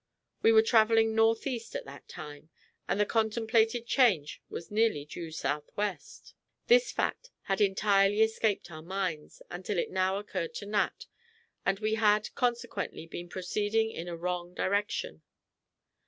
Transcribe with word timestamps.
We 0.41 0.51
were 0.51 0.63
traveling 0.63 1.13
northeast 1.13 1.75
at 1.75 1.85
that 1.85 2.07
time, 2.07 2.49
and 2.87 2.99
the 2.99 3.05
contemplated 3.05 3.85
change 3.85 4.41
was 4.49 4.71
nearly 4.71 5.05
due 5.05 5.29
southwest. 5.29 6.33
This 6.65 6.91
fact 6.91 7.29
had 7.43 7.61
entirely 7.61 8.23
escaped 8.23 8.71
our 8.71 8.81
minds, 8.81 9.43
until 9.51 9.77
it 9.77 9.91
now 9.91 10.17
occurred 10.17 10.55
to 10.55 10.65
Nat, 10.65 11.05
and 11.67 11.77
we 11.77 11.93
had, 11.93 12.33
consequently, 12.33 13.05
been 13.05 13.29
proceeding 13.29 13.91
in 13.91 14.07
a 14.07 14.17
wrong 14.17 14.55
direction. 14.55 15.21